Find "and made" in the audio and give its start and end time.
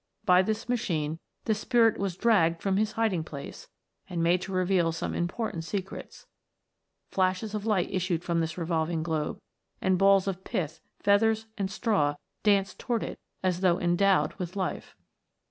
4.09-4.41